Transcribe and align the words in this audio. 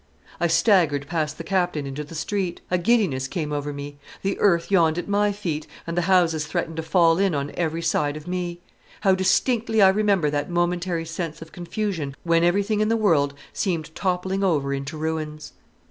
I 0.39 0.47
staggered 0.47 1.05
past 1.05 1.37
the 1.37 1.43
Captain 1.43 1.85
into 1.85 2.03
the 2.03 2.15
street; 2.15 2.59
a 2.71 2.79
giddiness 2.79 3.27
came 3.27 3.51
over 3.51 3.71
me; 3.71 3.99
the 4.23 4.35
earth 4.39 4.71
yawned 4.71 4.97
at 4.97 5.07
my 5.07 5.31
feet, 5.31 5.67
and 5.85 5.95
the 5.95 6.01
houses 6.09 6.47
threatened 6.47 6.77
to 6.77 6.81
fall 6.81 7.19
in 7.19 7.35
on 7.35 7.51
every 7.53 7.83
side 7.83 8.17
of 8.17 8.27
me. 8.27 8.61
How 9.01 9.13
distinctly 9.13 9.79
I 9.79 9.89
remember 9.89 10.31
that 10.31 10.49
momentary 10.49 11.05
sense 11.05 11.39
of 11.39 11.51
confusion 11.51 12.15
when 12.23 12.43
everything 12.43 12.79
in 12.79 12.89
the 12.89 12.97
world 12.97 13.35
seemed 13.53 13.93
toppling 13.93 14.43
over 14.43 14.73
into 14.73 14.97
ruins. 14.97 15.53